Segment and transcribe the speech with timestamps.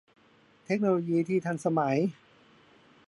[0.65, 1.97] เทคโนโลยีที่ทันสมัย